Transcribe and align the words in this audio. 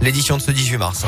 l'édition 0.00 0.36
de 0.36 0.42
ce 0.42 0.50
18 0.50 0.78
mars. 0.78 1.04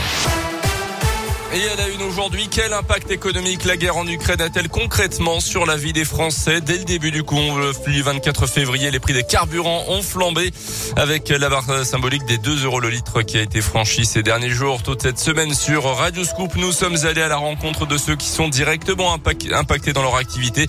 Et 1.54 1.69
à 1.69 1.77
la 1.77 1.89
une 1.91 2.01
aujourd'hui, 2.01 2.48
quel 2.51 2.73
impact 2.73 3.10
économique 3.10 3.66
la 3.66 3.77
guerre 3.77 3.98
en 3.98 4.06
Ukraine 4.06 4.40
a-t-elle 4.40 4.71
concrètement 4.71 5.38
sur 5.38 5.67
la 5.67 5.77
vie 5.77 5.93
des 5.93 6.06
Français 6.06 6.62
Dès 6.62 6.79
le 6.79 6.85
début 6.85 7.10
du 7.10 7.24
conflit, 7.24 8.01
24 8.01 8.46
février, 8.46 8.90
les 8.90 8.98
prix 8.98 9.12
des 9.12 9.22
carburants 9.22 9.85
ont 9.88 10.01
flambé 10.01 10.51
avec 10.96 11.28
la 11.28 11.51
barre 11.51 11.85
symbolique 11.85 12.24
des 12.24 12.38
2 12.38 12.65
euros 12.65 12.80
le 12.80 12.88
litre 12.88 13.21
qui 13.21 13.37
a 13.37 13.42
été 13.42 13.60
franchie 13.60 14.06
ces 14.06 14.22
derniers 14.22 14.49
jours. 14.49 14.83
Toute 14.83 15.03
cette 15.03 15.19
semaine 15.19 15.53
sur 15.53 15.85
Radio 15.85 16.25
Scoop, 16.25 16.57
nous 16.57 16.73
sommes 16.73 16.96
allés 17.05 17.21
à 17.21 17.29
la 17.29 17.37
rencontre 17.37 17.84
de 17.84 17.98
ceux 17.98 18.16
qui 18.16 18.29
sont 18.29 18.48
directement 18.48 19.12
impactés 19.12 19.93
dans 19.93 20.03
leur 20.03 20.16
activité, 20.16 20.66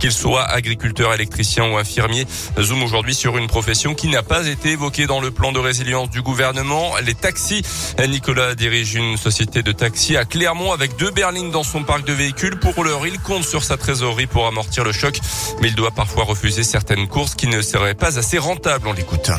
qu'ils 0.00 0.12
soient 0.12 0.44
agriculteurs, 0.44 1.14
électriciens 1.14 1.64
ou 1.70 1.78
infirmiers. 1.78 2.26
Zoom 2.60 2.82
aujourd'hui 2.82 3.14
sur 3.14 3.38
une 3.38 3.46
profession 3.46 3.94
qui 3.94 4.08
n'a 4.08 4.22
pas 4.22 4.46
été 4.46 4.72
évoquée 4.72 5.06
dans 5.06 5.22
le 5.22 5.30
plan 5.30 5.52
de 5.52 5.60
résilience 5.60 6.10
du 6.10 6.20
gouvernement, 6.20 6.92
les 7.02 7.14
taxis. 7.14 7.62
Nicolas 8.06 8.54
dirige 8.54 8.96
une 8.96 9.16
société 9.16 9.62
de 9.62 9.72
taxis 9.72 10.18
à 10.18 10.25
Clermont 10.28 10.72
avec 10.72 10.96
deux 10.96 11.10
berlines 11.10 11.50
dans 11.50 11.62
son 11.62 11.82
parc 11.82 12.04
de 12.04 12.12
véhicules. 12.12 12.58
Pour 12.58 12.84
l'heure, 12.84 13.06
il 13.06 13.18
compte 13.18 13.44
sur 13.44 13.64
sa 13.64 13.76
trésorerie 13.76 14.26
pour 14.26 14.46
amortir 14.46 14.84
le 14.84 14.92
choc, 14.92 15.18
mais 15.60 15.68
il 15.68 15.74
doit 15.74 15.90
parfois 15.90 16.24
refuser 16.24 16.62
certaines 16.62 17.08
courses 17.08 17.34
qui 17.34 17.46
ne 17.46 17.62
seraient 17.62 17.94
pas 17.94 18.18
assez 18.18 18.38
rentables. 18.38 18.88
On 18.88 18.92
l'écoute. 18.92 19.30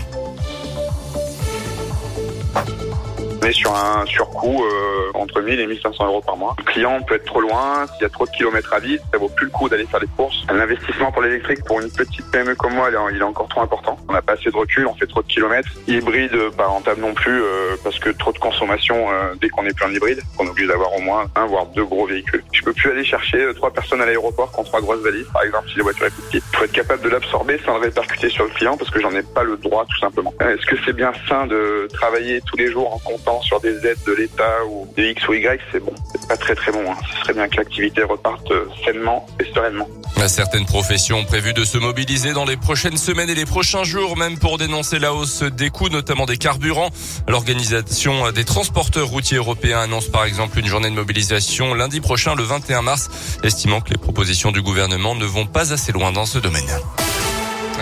Sur 3.52 3.74
un 3.74 4.06
surcoût 4.06 4.64
euh, 4.64 5.12
entre 5.14 5.42
1000 5.42 5.60
et 5.60 5.68
1500 5.68 6.06
euros 6.06 6.22
par 6.22 6.38
mois. 6.38 6.56
Le 6.58 6.64
client 6.64 7.02
peut 7.02 7.16
être 7.16 7.26
trop 7.26 7.42
loin, 7.42 7.86
s'il 7.94 8.04
y 8.04 8.06
a 8.06 8.10
trop 8.10 8.26
de 8.26 8.32
kilomètres 8.32 8.73
à 8.73 8.80
vide, 8.80 9.02
ça 9.12 9.18
vaut 9.18 9.30
plus 9.30 9.46
le 9.46 9.52
coup 9.52 9.70
d'aller 9.70 9.86
faire 9.86 10.00
les 10.00 10.08
courses. 10.08 10.46
L'investissement 10.52 11.12
pour 11.12 11.22
l'électrique 11.22 11.64
pour 11.66 11.80
une 11.82 11.92
petite 11.92 12.30
PME 12.32 12.56
comme 12.56 12.73
moi, 12.73 12.90
il 13.12 13.18
est 13.18 13.23
encore 13.23 13.48
trop 13.48 13.62
important. 13.62 13.98
On 14.08 14.14
n'a 14.14 14.22
pas 14.22 14.34
assez 14.34 14.50
de 14.50 14.56
recul, 14.56 14.88
on 14.88 14.96
fait 14.96 15.08
trop 15.08 15.22
de 15.22 15.28
kilomètres. 15.28 15.70
Hybride, 15.88 16.36
pas 16.58 16.68
rentable 16.68 17.02
non 17.02 17.14
plus 17.14 17.42
euh, 17.42 17.76
parce 17.84 18.00
que 18.00 18.10
trop 18.10 18.32
de 18.32 18.38
consommation 18.38 19.12
euh, 19.12 19.34
dès 19.42 19.50
qu'on 19.50 19.66
est 19.66 19.73
plus 19.73 19.86
en 19.86 19.92
hybride, 19.92 20.22
on 20.40 20.45
est 20.45 20.50
obligé 20.50 20.68
d'avoir 20.68 20.94
au 20.95 21.02
moins 21.02 21.26
un 21.36 21.45
voire 21.45 21.66
deux 21.68 21.86
gros 21.86 22.06
véhicules. 22.06 22.44
Je 22.52 22.61
peux 22.61 22.73
plus 22.73 22.92
aller 22.92 23.04
chercher 23.04 23.48
trois 23.56 23.72
personnes 23.72 24.02
à 24.02 24.06
l'aéroport 24.06 24.52
qui 24.52 24.59
ont 24.59 24.64
trois 24.64 24.82
grosses 24.82 25.02
valises, 25.02 25.28
par 25.34 25.44
exemple 25.44 25.70
si 25.70 25.78
la 25.78 25.84
voiture 25.84 26.08
est 26.08 26.11
plus 26.11 26.23
petite. 26.23 26.44
Il 26.54 26.58
faut 26.58 26.66
être 26.66 26.72
capable 26.72 27.02
de 27.04 27.09
l'absorber 27.09 27.59
sans 27.66 27.76
le 27.76 27.82
répercuter 27.82 28.30
sur 28.30 28.45
le 28.45 28.50
client 28.52 28.78
parce 28.78 28.89
que 28.89 29.00
j'en 29.00 29.11
ai 29.11 29.23
pas 29.23 29.44
le 29.44 29.58
droit 29.58 29.86
tout 29.86 30.00
simplement. 30.00 30.34
Est-ce 30.39 30.66
que 30.66 30.76
c'est 30.86 30.94
bien 30.94 31.11
sain 31.28 31.48
de 31.48 31.88
travailler 31.94 32.42
tous 32.45 32.58
les 32.58 32.72
jours 32.72 32.94
en 32.94 33.00
comptant 33.00 33.36
sur 33.43 33.59
des 33.59 33.75
aides 33.85 34.03
de 34.05 34.13
l'État 34.13 34.66
ou 34.69 34.88
de 34.95 35.03
X 35.03 35.27
ou 35.27 35.33
Y, 35.33 35.59
c'est 35.71 35.80
bon. 35.80 35.93
C'est 36.13 36.27
pas 36.27 36.38
très 36.38 36.55
très 36.55 36.71
bon. 36.71 36.83
Hein. 36.91 36.97
Ce 37.13 37.21
serait 37.21 37.33
bien 37.33 37.47
que 37.47 37.57
l'activité 37.57 38.03
reparte 38.03 38.49
euh, 38.52 38.66
sainement 38.85 39.25
et 39.39 39.45
sereinement. 39.53 39.88
Certaines 40.27 40.66
professions 40.66 41.19
ont 41.19 41.25
prévu 41.25 41.53
de 41.53 41.63
se 41.63 41.77
mobiliser 41.77 42.33
dans 42.33 42.43
les 42.43 42.58
prochaines 42.58 42.97
semaines 42.97 43.30
et 43.30 43.35
les 43.35 43.45
prochains 43.45 43.83
jours, 43.83 44.17
même 44.17 44.38
pour 44.38 44.58
dénoncer 44.58 44.99
la 44.99 45.13
hausse 45.13 45.43
des 45.43 45.69
coûts, 45.69 45.89
notamment 45.89 46.25
des 46.25 46.38
carburants. 46.38 46.89
L'organisation 47.27 48.31
des 48.31 48.43
transporteurs 48.43 49.08
routiers 49.08 49.38
européens 49.38 49.80
annonce 49.80 50.08
par 50.09 50.25
exemple 50.25 50.59
une 50.59 50.67
journée 50.67 50.89
de 50.89 50.95
mobilisation 50.95 51.73
lundi 51.73 52.02
prochain, 52.02 52.35
le 52.35 52.43
21 52.43 52.81
mars, 52.81 53.09
estimant 53.43 53.80
que 53.80 53.91
les 53.91 53.97
propositions 53.97 54.52
du 54.52 54.61
gouvernement 54.61 55.15
ne 55.15 55.25
vont 55.25 55.45
pas 55.45 55.71
assez 55.71 55.91
loin 55.91 56.11
dans 56.11 56.25
ce 56.25 56.39
domaine. 56.39 56.67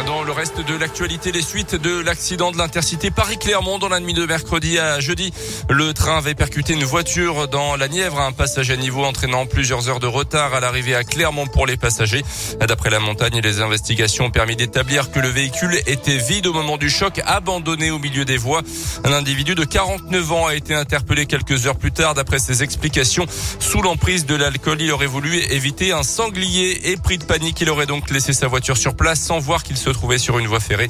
Dans 0.05 0.21
le 0.21 0.31
reste 0.31 0.61
de 0.61 0.75
l'actualité, 0.75 1.31
les 1.31 1.41
suites 1.41 1.73
de 1.73 1.99
l'accident 1.99 2.51
de 2.51 2.57
l'intercité 2.57 3.09
Paris-Clermont 3.09 3.79
dans 3.79 3.89
la 3.89 3.99
nuit 3.99 4.13
de 4.13 4.25
mercredi 4.25 4.77
à 4.77 4.99
jeudi. 4.99 5.33
Le 5.67 5.93
train 5.93 6.17
avait 6.17 6.35
percuté 6.35 6.73
une 6.73 6.83
voiture 6.83 7.47
dans 7.47 7.75
la 7.75 7.87
Nièvre, 7.87 8.19
un 8.19 8.31
passage 8.31 8.69
à 8.69 8.77
niveau 8.77 9.03
entraînant 9.03 9.47
plusieurs 9.47 9.89
heures 9.89 9.99
de 9.99 10.05
retard 10.05 10.53
à 10.53 10.59
l'arrivée 10.59 10.95
à 10.95 11.03
Clermont 11.03 11.47
pour 11.47 11.65
les 11.65 11.75
passagers. 11.75 12.23
D'après 12.59 12.91
la 12.91 12.99
montagne, 12.99 13.39
les 13.41 13.61
investigations 13.61 14.25
ont 14.25 14.31
permis 14.31 14.55
d'établir 14.55 15.11
que 15.11 15.19
le 15.19 15.27
véhicule 15.27 15.75
était 15.87 16.17
vide 16.17 16.45
au 16.45 16.53
moment 16.53 16.77
du 16.77 16.89
choc, 16.89 17.19
abandonné 17.25 17.89
au 17.89 17.97
milieu 17.97 18.25
des 18.25 18.37
voies. 18.37 18.61
Un 19.05 19.11
individu 19.13 19.55
de 19.55 19.63
49 19.63 20.31
ans 20.31 20.45
a 20.45 20.53
été 20.53 20.75
interpellé 20.75 21.25
quelques 21.25 21.65
heures 21.65 21.77
plus 21.77 21.91
tard. 21.91 22.13
D'après 22.13 22.37
ses 22.37 22.61
explications, 22.61 23.25
sous 23.59 23.81
l'emprise 23.81 24.27
de 24.27 24.35
l'alcool, 24.35 24.81
il 24.81 24.91
aurait 24.91 25.07
voulu 25.07 25.35
éviter 25.49 25.93
un 25.93 26.03
sanglier 26.03 26.91
et 26.91 26.97
pris 26.97 27.17
de 27.17 27.23
panique. 27.23 27.59
Il 27.61 27.71
aurait 27.71 27.87
donc 27.87 28.11
laissé 28.11 28.33
sa 28.33 28.47
voiture 28.47 28.77
sur 28.77 28.95
place 28.95 29.19
sans 29.19 29.39
voir 29.39 29.63
qu'il 29.63 29.77
se 29.77 29.94
sur 30.17 30.39
une 30.39 30.47
voie 30.47 30.59
ferrée. 30.59 30.89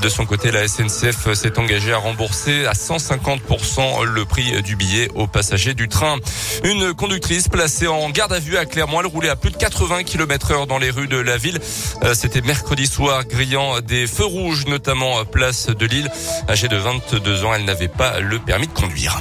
De 0.00 0.08
son 0.08 0.26
côté, 0.26 0.50
la 0.50 0.66
SNCF 0.66 1.32
s'est 1.34 1.58
engagée 1.58 1.92
à 1.92 1.98
rembourser 1.98 2.66
à 2.66 2.72
150% 2.72 4.04
le 4.04 4.24
prix 4.24 4.62
du 4.62 4.76
billet 4.76 5.08
aux 5.14 5.26
passagers 5.26 5.74
du 5.74 5.88
train. 5.88 6.16
Une 6.64 6.94
conductrice 6.94 7.48
placée 7.48 7.86
en 7.86 8.08
garde 8.10 8.32
à 8.32 8.38
vue 8.38 8.56
à 8.56 8.64
Clermont, 8.64 9.00
elle 9.00 9.06
roulait 9.06 9.28
à 9.28 9.36
plus 9.36 9.50
de 9.50 9.56
80 9.56 10.04
km 10.04 10.52
heure 10.52 10.66
dans 10.66 10.78
les 10.78 10.90
rues 10.90 11.08
de 11.08 11.18
la 11.18 11.36
ville. 11.36 11.60
Euh, 12.02 12.14
c'était 12.14 12.40
mercredi 12.40 12.86
soir, 12.86 13.24
grillant 13.24 13.80
des 13.80 14.06
feux 14.06 14.24
rouges, 14.24 14.66
notamment 14.66 15.24
place 15.24 15.66
de 15.66 15.86
Lille. 15.86 16.10
Âgée 16.48 16.68
de 16.68 16.76
22 16.76 17.44
ans, 17.44 17.54
elle 17.54 17.64
n'avait 17.64 17.88
pas 17.88 18.20
le 18.20 18.38
permis 18.38 18.66
de 18.66 18.72
conduire. 18.72 19.20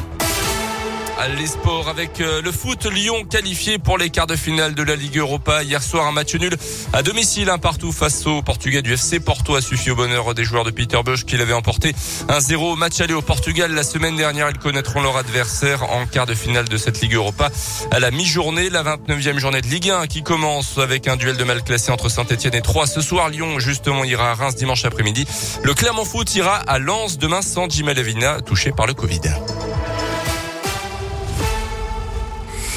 Les 1.38 1.48
sports 1.48 1.88
avec 1.88 2.20
euh, 2.20 2.42
le 2.42 2.52
foot 2.52 2.86
Lyon 2.86 3.24
qualifié 3.24 3.78
pour 3.78 3.98
les 3.98 4.10
quarts 4.10 4.28
de 4.28 4.36
finale 4.36 4.76
de 4.76 4.84
la 4.84 4.96
Ligue 4.96 5.18
Europa. 5.18 5.64
Hier 5.64 5.82
soir, 5.82 6.06
un 6.06 6.12
match 6.12 6.36
nul 6.36 6.54
à 6.92 7.02
domicile, 7.02 7.50
un 7.50 7.58
partout 7.58 7.94
face 7.94 8.26
au 8.26 8.42
Portugais 8.42 8.82
du 8.82 8.94
FC 8.94 9.22
Porto 9.22 9.56
a 9.56 9.62
suffi 9.62 9.92
au 9.92 9.96
bonheur 9.96 10.34
des 10.34 10.44
joueurs 10.44 10.66
de 10.66 10.72
Peter 10.72 11.00
Bush 11.04 11.24
qui 11.24 11.38
l'avaient 11.38 11.54
emporté 11.54 11.96
un 12.28 12.42
0 12.42 12.76
match 12.76 13.00
aller 13.00 13.14
au 13.14 13.22
Portugal. 13.22 13.72
La 13.74 13.84
semaine 13.84 14.18
dernière, 14.18 14.50
ils 14.50 14.58
connaîtront 14.58 15.02
leur 15.02 15.16
adversaire 15.16 15.84
en 15.92 16.06
quart 16.06 16.26
de 16.26 16.34
finale 16.34 16.68
de 16.68 16.78
cette 16.78 17.00
Ligue 17.00 17.14
Europa 17.14 17.50
à 17.92 18.00
la 18.00 18.12
mi-journée, 18.12 18.70
la 18.70 18.84
29e 18.84 19.38
journée 19.38 19.62
de 19.62 19.68
Ligue 19.68 19.92
1 19.92 20.08
qui 20.08 20.24
commence 20.24 20.78
avec 20.78 21.08
un 21.08 21.16
duel 21.16 21.38
de 21.38 21.44
mal 21.46 21.64
classé 21.64 21.92
entre 21.92 22.10
Saint-Etienne 22.10 22.56
et 22.56 22.62
Troyes. 22.62 22.88
Ce 22.88 23.02
soir, 23.02 23.30
Lyon 23.30 23.60
justement 23.60 24.04
ira 24.04 24.32
à 24.32 24.34
Reims 24.34 24.56
dimanche 24.56 24.84
après-midi. 24.84 25.26
Le 25.64 25.74
Clermont 25.74 26.06
Foot 26.06 26.36
ira 26.36 26.58
à 26.58 26.80
Lens 26.80 27.18
demain 27.18 27.42
sans 27.42 27.70
Jim 27.70 27.88
Alavina 27.88 28.42
touché 28.42 28.72
par 28.72 28.88
le 28.88 28.94
Covid. 28.94 29.22